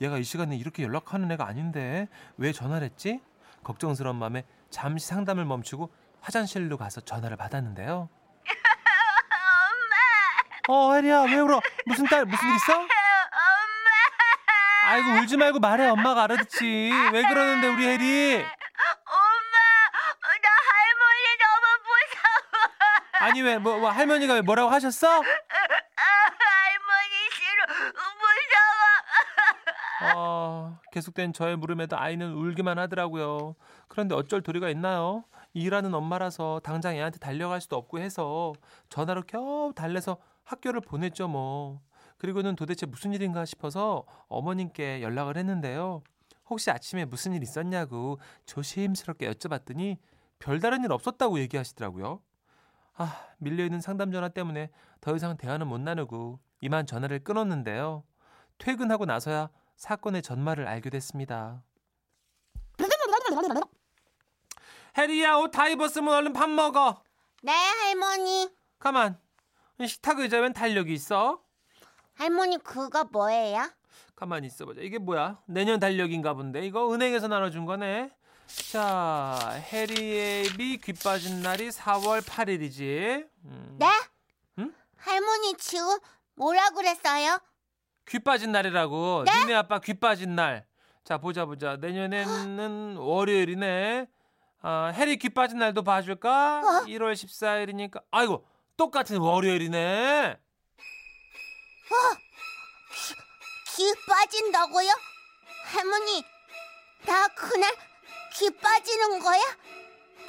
얘가 0.00 0.16
이 0.16 0.24
시간에 0.24 0.56
이렇게 0.56 0.82
연락하는 0.82 1.30
애가 1.32 1.46
아닌데 1.46 2.08
왜 2.38 2.52
전화를 2.52 2.86
했지? 2.86 3.20
걱정스러운 3.64 4.16
마음에 4.16 4.44
잠시 4.70 5.06
상담을 5.08 5.44
멈추고 5.44 5.90
화장실로 6.20 6.76
가서 6.76 7.00
전화를 7.00 7.36
받았는데요. 7.36 8.08
엄마. 10.68 10.74
어 10.74 10.94
혜리야 10.94 11.22
왜 11.22 11.34
울어? 11.36 11.60
무슨 11.86 12.06
딸 12.06 12.24
무슨 12.24 12.48
일 12.48 12.54
있어? 12.56 12.86
아이고 14.84 15.10
울지 15.20 15.36
말고 15.36 15.60
말해 15.60 15.86
엄마가 15.88 16.24
알아듣지 16.24 16.90
왜 17.12 17.22
그러는데 17.22 17.68
우리 17.68 17.86
혜리 17.86 18.34
엄마, 18.34 18.48
나 20.42 20.50
할머니 20.68 21.38
너무 21.38 21.66
무서워. 21.84 23.20
아니 23.20 23.40
왜뭐 23.42 23.88
할머니가 23.90 24.34
왜 24.34 24.40
뭐라고 24.40 24.70
하셨어? 24.70 25.22
무서워. 30.00 30.14
어, 30.14 30.78
계속된 30.92 31.32
저의 31.34 31.56
물음에도 31.56 31.98
아이는 31.98 32.32
울기만 32.32 32.78
하더라고요 32.78 33.54
그런데 33.88 34.14
어쩔 34.14 34.40
도리가 34.40 34.70
있나요? 34.70 35.24
일하는 35.52 35.94
엄마라서 35.94 36.60
당장 36.62 36.94
애한테 36.94 37.18
달려갈 37.18 37.60
수도 37.60 37.76
없고 37.76 37.98
해서 37.98 38.52
전화로 38.88 39.22
겨우 39.26 39.72
달래서 39.74 40.18
학교를 40.44 40.80
보냈죠 40.80 41.28
뭐. 41.28 41.80
그리고는 42.18 42.54
도대체 42.54 42.86
무슨 42.86 43.12
일인가 43.12 43.44
싶어서 43.44 44.04
어머님께 44.28 45.02
연락을 45.02 45.36
했는데요. 45.36 46.02
혹시 46.48 46.70
아침에 46.70 47.04
무슨 47.04 47.32
일 47.32 47.42
있었냐고 47.42 48.18
조심스럽게 48.44 49.30
여쭤봤더니 49.30 49.96
별다른 50.38 50.84
일 50.84 50.92
없었다고 50.92 51.38
얘기하시더라고요. 51.40 52.20
아 52.94 53.26
밀려있는 53.38 53.80
상담 53.80 54.12
전화 54.12 54.28
때문에 54.28 54.70
더 55.00 55.16
이상 55.16 55.36
대화는 55.36 55.66
못 55.66 55.80
나누고 55.80 56.40
이만 56.60 56.86
전화를 56.86 57.24
끊었는데요. 57.24 58.04
퇴근하고 58.58 59.06
나서야 59.06 59.48
사건의 59.76 60.20
전말을 60.20 60.66
알게 60.66 60.90
됐습니다. 60.90 61.62
해리야 64.96 65.36
옷 65.36 65.50
다 65.50 65.68
입었으면 65.68 66.12
얼른 66.14 66.32
밥 66.32 66.48
먹어. 66.50 67.02
네, 67.42 67.52
할머니. 67.52 68.48
가만. 68.78 69.18
식탁 69.86 70.18
의자 70.18 70.38
웬 70.40 70.52
달력이 70.52 70.92
있어? 70.92 71.40
할머니 72.14 72.58
그거 72.58 73.04
뭐예요? 73.04 73.70
가만히 74.14 74.46
있어보자. 74.48 74.82
이게 74.82 74.98
뭐야? 74.98 75.40
내년 75.46 75.80
달력인가 75.80 76.34
본데. 76.34 76.66
이거 76.66 76.92
은행에서 76.92 77.28
나눠준 77.28 77.64
거네. 77.64 78.10
자, 78.72 79.38
해리의 79.70 80.44
비귀 80.56 80.94
빠진 81.02 81.40
날이 81.40 81.68
4월 81.70 82.20
8일이지. 82.20 83.26
음, 83.44 83.76
네? 83.78 83.86
응? 84.58 84.74
할머니 84.96 85.54
지금 85.56 85.98
뭐라 86.34 86.70
그랬어요? 86.70 87.38
귀 88.08 88.18
빠진 88.18 88.52
날이라고. 88.52 89.22
네? 89.24 89.32
니네 89.40 89.54
아빠 89.54 89.78
귀 89.80 89.94
빠진 89.94 90.34
날. 90.34 90.66
자, 91.04 91.16
보자 91.16 91.46
보자. 91.46 91.76
내년에는 91.76 92.96
월요일이네. 93.00 94.06
아, 94.62 94.92
해리 94.94 95.16
귀 95.16 95.30
빠진 95.30 95.58
날도 95.58 95.82
봐줄까? 95.82 96.82
1월 96.86 97.14
14일이니까. 97.14 98.02
아이고, 98.10 98.46
똑같은 98.76 99.16
월요일이네. 99.18 100.38
귀 103.76 103.94
빠진다고요? 104.06 104.90
할머니, 105.64 106.22
나 107.06 107.26
그날 107.28 107.72
귀 108.34 108.50
빠지는 108.50 109.18
거야? 109.20 109.40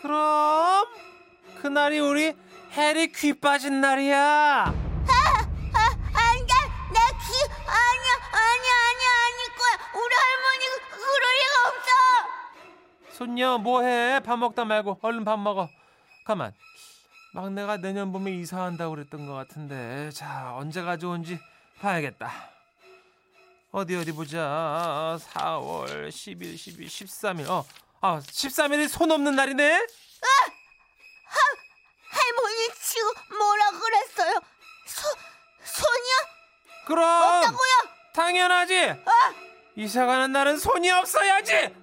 그럼 0.02 0.86
그날이 1.62 2.00
우리 2.00 2.34
해리 2.72 3.12
귀 3.12 3.34
빠진 3.34 3.82
날이야. 3.82 4.64
안 4.64 4.74
돼! 6.48 6.54
내 6.94 7.00
귀, 7.20 7.34
아니야, 7.68 8.12
아니야, 8.32 8.72
아니야, 8.88 9.10
아닐 9.26 9.40
거야! 9.58 9.74
우리 10.02 10.12
할머니 10.16 10.64
그럴 10.90 11.22
리가 11.40 11.56
없어! 11.68 11.90
손녀 13.22 13.60
뭐해? 13.60 14.22
밥 14.22 14.40
먹다 14.40 14.66
말고 14.66 14.98
얼른 15.00 15.24
밥 15.24 15.38
먹어. 15.38 15.70
가만. 16.26 16.56
막내가 17.36 17.78
내년 17.78 18.12
봄에 18.12 18.32
이사한다고 18.32 18.96
그랬던 18.96 19.28
것 19.28 19.36
같은데 19.36 20.10
자 20.10 20.56
언제가 20.56 20.98
좋은지 20.98 21.40
봐야겠다. 21.80 22.32
어디 23.72 23.96
어디 23.96 24.12
보자. 24.12 25.20
4월 25.22 26.10
10일, 26.10 26.56
12일, 26.56 26.88
13일. 26.88 27.48
어, 27.48 27.64
아 28.02 28.20
13일이 28.22 28.88
손 28.88 29.12
없는 29.12 29.36
날이네. 29.36 29.88
할머니 32.10 32.70
지금 32.82 33.38
뭐라 33.38 33.70
그랬어요? 33.70 34.40
소, 34.88 35.08
소녀? 35.64 36.88
그럼 36.88 37.06
없다고요? 37.06 37.96
당연하지. 38.14 38.96
이사 39.76 40.08
가는 40.08 40.32
날은 40.32 40.58
손이 40.58 40.90
없어야지. 40.90 41.81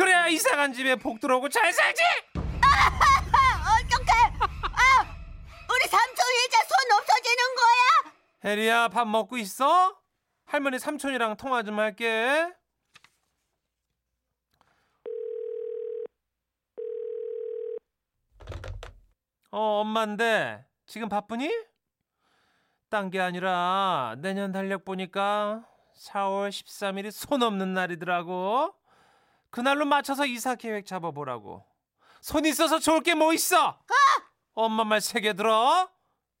그래야 0.00 0.24
간 0.56 0.72
집에 0.72 0.96
복 0.96 1.20
들어오고 1.20 1.50
잘 1.50 1.70
살지. 1.70 2.02
아, 2.34 2.40
어떡해! 3.82 4.10
아! 4.40 5.16
우리 5.68 5.88
삼촌 5.90 6.24
이제 6.46 6.56
손 6.66 6.98
없어지는 6.98 7.44
거야? 7.54 8.14
혜리야 8.46 8.88
밥 8.88 9.06
먹고 9.06 9.36
있어? 9.36 9.94
할머니 10.46 10.78
삼촌이랑 10.78 11.36
통화 11.36 11.62
좀 11.62 11.78
할게. 11.78 12.50
어 19.50 19.80
엄마인데 19.80 20.64
지금 20.86 21.10
바쁘니? 21.10 21.50
딴 22.88 23.10
게 23.10 23.20
아니라 23.20 24.16
내년 24.18 24.50
달력 24.50 24.86
보니까 24.86 25.66
4월 25.94 26.48
13일이 26.48 27.10
손 27.10 27.42
없는 27.42 27.74
날이더라고. 27.74 28.79
그날로 29.50 29.84
맞춰서 29.84 30.26
이사 30.26 30.54
계획 30.54 30.86
잡아보라고. 30.86 31.64
손 32.20 32.44
있어서 32.44 32.78
좋을 32.78 33.00
게 33.02 33.14
뭐 33.14 33.32
있어? 33.32 33.78
엄마 34.54 34.84
말 34.84 35.00
새겨 35.00 35.34
들어. 35.34 35.88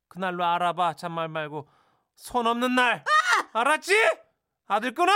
그날로 0.08 0.44
알아봐. 0.44 0.94
잔말 0.96 1.28
말고 1.28 1.68
손 2.16 2.46
없는 2.46 2.74
날. 2.74 3.04
알았지? 3.52 3.94
아들 4.68 4.94
끊어. 4.94 5.12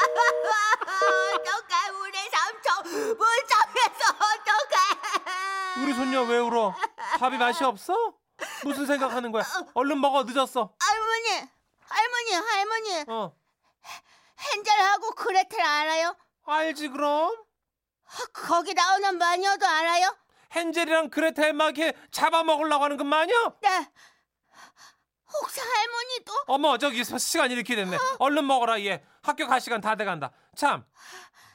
어떡해 0.00 1.88
우리 2.00 2.18
삼촌 2.30 2.84
무서워서 3.16 4.14
어떡해 4.14 5.82
우리 5.82 5.94
손녀 5.94 6.22
왜 6.22 6.38
울어? 6.38 6.74
밥이 7.18 7.38
맛이 7.38 7.64
없어? 7.64 7.94
무슨 8.64 8.86
생각하는 8.86 9.32
거야? 9.32 9.44
얼른 9.74 10.00
먹어 10.00 10.24
늦었어. 10.24 10.72
할머니 10.78 11.48
할머니 11.88 12.32
할머니 12.34 13.04
어. 13.08 13.32
헨젤하고 14.54 15.10
그레텔 15.12 15.60
알아요? 15.60 16.16
알지 16.46 16.88
그럼. 16.88 17.34
거기 18.32 18.72
나오는 18.74 19.18
마녀도 19.18 19.66
알아요? 19.66 20.16
헨젤이랑 20.54 21.10
그레텔 21.10 21.52
막 21.52 21.76
이렇게 21.76 21.96
잡아먹으려고 22.10 22.84
하는 22.84 22.96
그 22.96 23.02
마녀? 23.02 23.32
네 23.60 23.90
혹시 25.40 25.60
할머니도 25.60 26.32
어머 26.46 26.78
저기 26.78 27.04
시간이 27.04 27.52
이렇게 27.52 27.76
됐네. 27.76 27.98
얼른 28.18 28.46
먹어라 28.46 28.80
얘. 28.82 29.04
학교 29.22 29.46
갈 29.46 29.60
시간 29.60 29.80
다 29.82 29.94
돼간다. 29.94 30.30
참. 30.56 30.86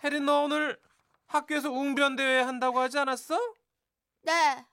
혜린 0.03 0.25
너 0.25 0.43
오늘 0.43 0.79
학교에서 1.25 1.71
웅변 1.71 2.15
대회 2.15 2.41
한다고 2.41 2.79
하지 2.79 2.99
않았어? 2.99 3.39
네 4.21 4.63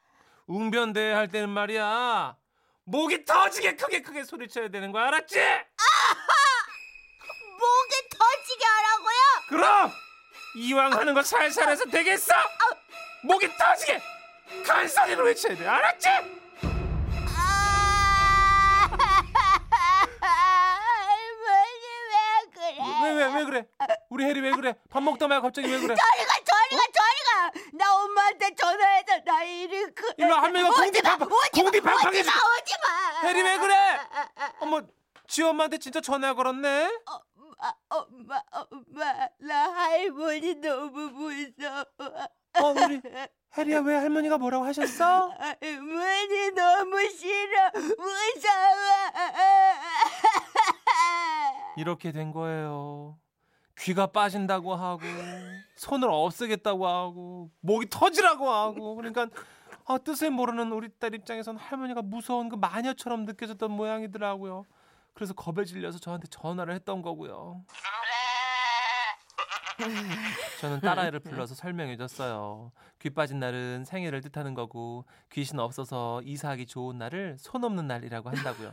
웅변 0.47 0.93
대회 0.93 1.15
할 1.15 1.29
때는 1.29 1.49
말이야. 1.49 2.37
목이 2.85 3.25
터지게 3.25 3.77
크게 3.77 4.03
크게 4.03 4.25
소리쳐야 4.25 4.69
되는 4.69 4.93
거 4.93 4.99
알았지? 4.99 5.39
목이 7.59 8.09
터지게 8.10 8.10
하라고요? 8.10 8.10
그럼 9.51 9.93
이왕 10.57 10.93
하는 10.93 11.13
거 11.13 11.23
살살 11.23 11.69
해서 11.71 11.85
되겠어? 11.85 12.33
목이 13.25 13.49
터지게 13.59 14.01
큰 14.65 14.89
소리로 14.89 15.25
외쳐야 15.25 15.55
돼. 15.57 15.67
알았지? 15.67 16.09
아왜 22.79 23.15
그래 23.15 23.25
왜왜 23.25 23.35
왜 23.39 23.45
그래? 23.45 23.67
우리 24.11 24.25
혜리 24.25 24.41
왜 24.41 24.51
그래? 24.53 24.75
밥 24.91 25.03
먹다 25.03 25.27
말고 25.27 25.43
갑자기 25.49 25.69
왜 25.71 25.79
그래? 25.79 25.95
저리 25.95 26.25
가 26.27 26.35
저리 26.45 26.77
가 26.77 26.83
저리 26.93 27.25
가 27.25 27.51
나 27.73 27.95
엄마한테 27.97 28.55
전화해서 28.55 29.21
나 29.25 29.43
이리 29.43 29.87
그 29.95 30.13
일로 30.19 30.35
와, 30.35 30.43
할머니가 30.43 30.71
공기 30.75 31.03
팡팡 31.03 31.29
공기 31.53 31.81
팡팡 31.81 32.15
해줄게. 32.15 32.29
오지마 32.31 33.21
혜리 33.29 33.43
왜 33.43 33.59
그래? 33.59 33.99
어머 34.61 34.83
지 35.27 35.43
엄마한테 35.43 35.79
진짜 35.79 36.01
전화 36.01 36.35
걸었네. 36.35 36.91
엄마 37.61 37.77
엄마 37.89 38.43
엄마 38.71 39.29
나 39.39 39.73
할머니 39.73 40.55
너무 40.57 41.11
무서워 41.11 41.85
어 41.99 42.67
우리 42.73 43.01
혜리야 43.57 43.81
왜 43.81 43.97
할머니가 43.97 44.39
뭐라고 44.39 44.65
하셨어? 44.65 45.29
할머니 45.29 46.51
너무 46.55 47.09
싫어 47.11 47.71
무서워 47.75 48.91
이렇게 51.77 52.13
된 52.13 52.33
거예요. 52.33 53.19
귀가 53.79 54.07
빠진다고 54.07 54.75
하고 54.75 55.03
손을 55.77 56.09
없애겠다고 56.11 56.87
하고 56.87 57.51
목이 57.61 57.89
터지라고 57.89 58.51
하고 58.51 58.95
그러니까 58.97 59.29
아, 59.87 59.97
뜻을 59.99 60.31
모르는 60.31 60.71
우리 60.73 60.89
딸 60.99 61.15
입장에선 61.15 61.57
할머니가 61.57 62.03
무서운 62.03 62.49
그 62.49 62.57
마녀처럼 62.57 63.25
느껴졌던 63.25 63.71
모양이더라고요. 63.71 64.67
그래서 65.15 65.35
겁에 65.35 65.65
질려서 65.65 65.99
저한테 65.99 66.29
전화를 66.29 66.75
했던 66.75 67.03
거고요. 67.03 67.65
저는 70.61 70.81
딸아이를 70.81 71.21
불러서 71.21 71.55
설명해 71.55 71.97
줬어요. 71.97 72.71
귀 72.99 73.11
빠진 73.11 73.41
날은 73.41 73.85
생일을 73.87 74.21
뜻하는 74.21 74.55
거고 74.55 75.07
귀신 75.31 75.59
없어서 75.59 76.21
이사하기 76.23 76.67
좋은 76.67 76.99
날을 76.99 77.37
손 77.39 77.65
없는 77.65 77.87
날이라고 77.87 78.29
한다고요. 78.29 78.73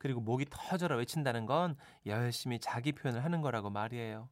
그리고 0.00 0.20
목이 0.20 0.46
터져라 0.50 0.96
외친다는 0.96 1.46
건 1.46 1.76
열심히 2.06 2.58
자기 2.58 2.92
표현을 2.92 3.24
하는 3.24 3.40
거라고 3.40 3.70
말이에요. 3.70 4.28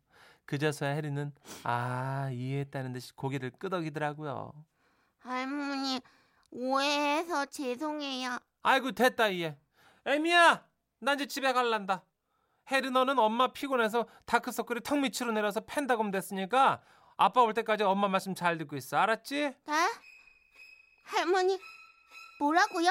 그제서야 0.47 0.95
혜리는 0.95 1.33
아 1.63 2.29
이해했다는 2.33 2.93
듯이 2.93 3.13
고개를 3.15 3.53
끄덕이더라고요. 3.53 4.53
할머니 5.21 6.01
오해해서 6.51 7.47
죄송해요 7.47 8.39
아이고 8.65 8.91
됐다 8.91 9.29
이해. 9.29 9.57
에미야 10.07 10.65
나 11.01 11.15
이제 11.15 11.27
집에 11.27 11.53
갈란다. 11.53 12.03
혜리 12.71 12.91
너는 12.91 13.19
엄마 13.19 13.53
피곤해서 13.53 14.07
다크서클이 14.27 14.81
턱 14.83 14.99
밑으로 14.99 15.33
내려서 15.33 15.61
팬다금 15.61 16.11
됐으니까 16.11 16.81
아빠 17.17 17.41
올 17.43 17.53
때까지 17.55 17.83
엄마 17.85 18.07
말씀 18.09 18.35
잘 18.35 18.59
듣고 18.59 18.77
있어 18.77 18.97
알았지? 18.99 19.51
네? 19.67 19.91
할머니 21.05 21.59
뭐라고요? 22.39 22.91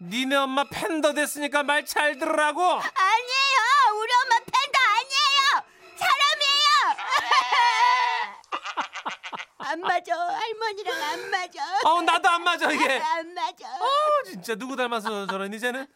니네 0.00 0.34
엄마 0.36 0.64
팬더 0.64 1.12
됐으니까 1.12 1.62
말 1.62 1.84
잘 1.84 2.16
들으라고. 2.18 2.62
아니에요 2.62 4.00
우리 4.00 4.10
엄마 4.24 4.38
팬더 4.38 4.78
아니에요 4.96 5.62
사람이에요 5.96 6.62
안 9.72 9.80
맞아 9.80 10.16
할머니랑 10.16 11.02
안 11.02 11.30
맞아 11.30 11.88
어 11.88 12.02
나도 12.02 12.28
안 12.30 12.42
맞아 12.44 12.72
이게. 12.72 12.98
안 12.98 13.34
맞아 13.34 13.68
어 13.76 13.88
진짜 14.24 14.54
누구 14.54 14.74
닮아서 14.74 15.26
저런 15.26 15.52
이제는 15.52 15.86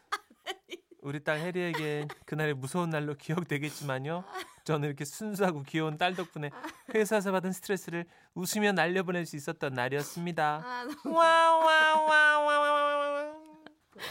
우리 1.06 1.22
딸 1.22 1.38
혜리에겐 1.38 2.08
그날이 2.24 2.52
무서운 2.52 2.90
날로 2.90 3.14
기억되겠지만요. 3.14 4.24
저는 4.64 4.88
이렇게 4.88 5.04
순수하고 5.04 5.62
귀여운 5.62 5.96
딸 5.96 6.16
덕분에 6.16 6.50
회사에서 6.92 7.30
받은 7.30 7.52
스트레스를 7.52 8.06
웃으며 8.34 8.72
날려보낼 8.72 9.24
수 9.24 9.36
있었던 9.36 9.72
날이었습니다. 9.72 10.64
아, 10.64 10.88
와와와와와와 11.08 12.56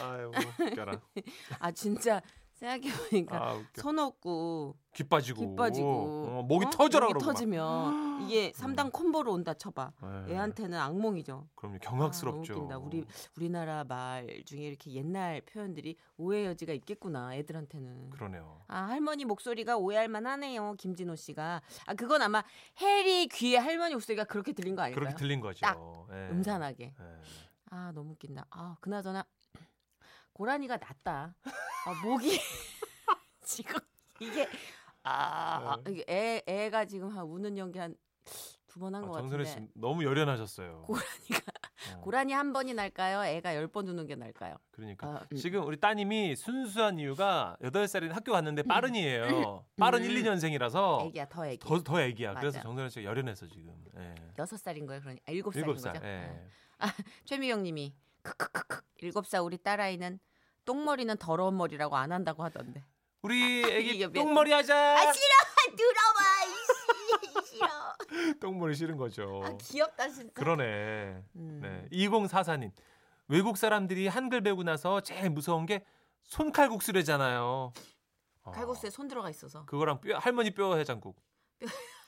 아유 0.04 0.32
웃겨라. 0.58 1.02
아 1.60 1.72
진짜 1.74 2.22
생각해보니까 2.66 3.38
아 3.52 3.64
손 3.76 4.00
없고 4.00 4.76
귀 4.94 5.04
빠지고. 5.04 5.42
귀 5.50 5.56
빠지고. 5.56 5.88
어, 6.40 6.44
목이 6.48 6.66
어? 6.66 6.70
터져라 6.70 7.08
목이. 7.08 7.20
터지면 7.24 8.22
이게 8.30 8.52
3단 8.54 8.92
콤보로 8.94 9.32
온다 9.34 9.54
쳐봐. 9.54 9.92
예, 10.30 10.34
애한테는 10.34 10.80
악몽이죠. 10.80 11.48
그럼요. 11.56 11.76
아, 11.76 11.80
경악스럽죠. 11.80 12.54
너무 12.54 12.64
웃긴다. 12.66 12.78
우리 12.78 13.06
우리나라 13.36 13.84
말 13.84 14.42
중에 14.46 14.62
이렇게 14.62 14.92
옛날 14.94 15.42
표현들이 15.42 15.98
오해 16.18 16.46
여지가 16.46 16.72
있겠구나 16.74 17.36
애들한테는. 17.36 18.10
그러네요. 18.12 18.62
아 18.68 18.84
할머니 18.84 19.26
목소리가 19.26 19.78
오해할 19.78 20.08
만하네요 20.08 20.76
김진호 20.78 21.16
씨가. 21.16 21.62
아 21.86 21.94
그건 21.94 22.22
아마 22.22 22.42
해리 22.82 23.28
귀에 23.28 23.58
할머니 23.58 23.94
목소리가 23.96 24.24
그렇게 24.24 24.54
들린 24.54 24.76
거 24.76 24.84
아닐까요? 24.84 25.04
그렇게 25.04 25.18
들린 25.18 25.42
거죠. 25.42 25.60
딱 25.62 25.78
예. 26.14 26.30
음산하게. 26.32 26.84
예. 26.86 27.22
아 27.72 27.92
너무 27.94 28.12
웃긴다. 28.12 28.46
아 28.52 28.78
그나저나 28.80 29.26
고라니가 30.36 30.78
낫다 30.78 31.34
아, 31.86 32.04
목이 32.04 32.38
지금 33.42 33.80
이게 34.20 34.48
아, 35.04 35.76
아, 35.78 35.78
이게 35.90 36.04
애 36.10 36.42
애가 36.46 36.86
지금 36.86 37.10
한 37.10 37.24
우는 37.24 37.58
연기 37.58 37.80
한 37.80 37.96
두 38.76 38.80
번한 38.82 39.06
아, 39.06 39.08
것 39.08 39.14
정선혜 39.20 39.46
같은데 39.46 39.68
씨 39.68 39.72
너무 39.74 40.04
열연하셨어요 40.04 40.82
고라니가 40.82 41.40
어. 41.96 42.02
고라니 42.02 42.34
한 42.34 42.52
번이 42.52 42.74
날까요? 42.74 43.24
애가 43.24 43.56
열 43.56 43.70
번 43.70 43.88
우는 43.88 44.06
게 44.06 44.16
날까요? 44.16 44.58
그러니까 44.72 45.08
아, 45.08 45.26
음. 45.32 45.38
지금 45.38 45.66
우리 45.66 45.80
따님이 45.80 46.36
순수한 46.36 47.00
이유가 47.00 47.56
8살인 47.62 48.10
학교 48.12 48.34
갔는데 48.34 48.64
빠른이에요. 48.64 49.64
빠른 49.78 50.04
음. 50.04 50.10
1, 50.10 50.24
2년생이라서 50.24 51.06
애기야 51.08 51.30
더 51.30 51.46
애기. 51.48 51.66
더, 51.66 51.82
더 51.84 52.02
애기야. 52.02 52.34
그래서 52.34 52.58
맞아. 52.58 52.64
정선혜 52.64 52.90
씨가 52.90 53.06
열연해서 53.06 53.48
지금. 53.48 53.74
예. 53.98 54.16
여섯 54.38 54.58
살인 54.58 54.86
거예요. 54.88 55.00
그러니 55.02 55.20
아, 55.26 55.32
일곱 55.32 55.54
살인 55.54 55.74
7살. 55.74 55.94
거죠. 55.94 56.06
예. 56.06 56.46
아, 56.80 56.88
최미경 57.24 57.64
님이 57.64 57.96
크크크크 58.26 58.82
일곱 59.02 59.28
살 59.28 59.42
우리 59.42 59.58
딸아이는 59.58 60.20
똥머리는 60.66 61.18
더러운 61.18 61.56
머리라고 61.58 61.96
안 61.96 62.12
한다고 62.12 62.44
하던데. 62.44 62.84
우리 63.22 63.64
애기 63.64 64.12
똥머리 64.12 64.52
하자. 64.52 64.76
아 64.98 65.14
싫어 65.14 65.76
들어와 65.76 67.44
싫어 67.44 67.68
똥머리 68.40 68.76
싫은 68.76 68.98
거죠. 68.98 69.42
아 69.44 69.56
귀엽다 69.58 70.10
진짜. 70.10 70.34
그러네. 70.34 71.24
음. 71.36 71.60
네. 71.62 71.88
2044님. 71.92 72.72
외국 73.28 73.58
사람들이 73.58 74.08
한글 74.08 74.42
배우고 74.42 74.64
나서 74.64 75.02
제일 75.02 75.30
무서운 75.30 75.66
게 75.66 75.84
손칼국수래잖아요. 76.24 77.74
어, 78.44 78.52
칼국수에 78.52 78.90
손 78.90 79.08
들어가 79.08 79.30
있어서. 79.30 79.66
그거랑 79.66 80.02
뼈, 80.02 80.18
할머니 80.18 80.52
뼈 80.52 80.76
해장국. 80.78 81.16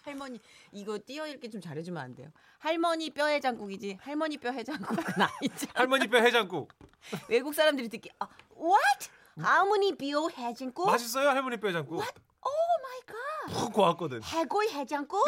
할머니 0.08 0.40
이거 0.72 0.98
띄어 1.06 1.28
읽기 1.28 1.50
좀 1.50 1.60
잘해주면 1.60 2.02
안 2.02 2.16
돼요. 2.16 2.32
할머니 2.60 3.10
뼈 3.10 3.26
해장국이지 3.26 3.98
할머니 4.02 4.38
뼈 4.38 4.52
해장국은 4.52 5.04
아니지. 5.22 5.68
할머니 5.74 6.08
뼈 6.08 6.20
해장국 6.20 6.74
외국 7.30 7.54
사람들이 7.54 7.90
듣기 7.90 8.10
아, 8.20 8.28
What? 8.56 9.10
할머니 9.38 9.96
비오 9.98 10.30
해장국? 10.32 10.88
맛있어요 10.88 11.30
할머니 11.30 11.58
뼈 11.58 11.68
해장국. 11.68 12.00
Oh 12.00 12.82
my 12.82 13.02
god. 13.06 13.54
푹 13.60 13.74
고왔거든. 13.74 14.24
해골 14.24 14.70
해장국? 14.70 15.26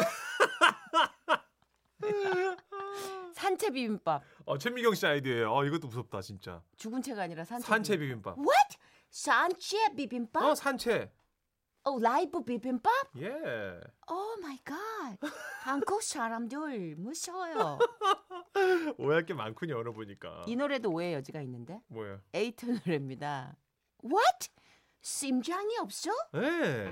산채 3.34 3.70
비빔밥. 3.70 4.22
어 4.46 4.56
최미경 4.58 4.94
씨 4.94 5.06
아이디어예요. 5.06 5.52
어 5.54 5.64
이것도 5.66 5.88
무섭다 5.88 6.22
진짜. 6.22 6.62
죽은 6.76 7.02
채가 7.02 7.22
아니라 7.22 7.44
산채. 7.44 7.66
산채. 7.66 7.96
비빔밥. 7.98 8.38
What? 8.38 8.76
산채 9.10 9.94
비빔밥? 9.96 10.42
어 10.42 10.54
산채. 10.54 11.12
어, 11.82 11.98
라이브 11.98 12.42
비빔밥? 12.44 12.92
예. 13.18 13.28
Oh 14.08 14.38
my 14.38 14.58
god. 14.64 15.32
한국 15.62 16.02
사람들 16.02 16.96
무서워요. 16.96 17.78
오해할 18.98 19.24
게 19.24 19.32
많군요 19.34 19.78
오늘 19.78 19.92
보니까. 19.94 20.44
이 20.46 20.56
노래도 20.56 20.90
오해 20.90 21.14
여지가 21.14 21.40
있는데 21.42 21.80
뭐야? 21.88 22.20
에이트 22.34 22.66
노래입니다. 22.66 23.56
What? 24.04 24.48
심장이 25.00 25.78
없어? 25.78 26.10
예. 26.34 26.90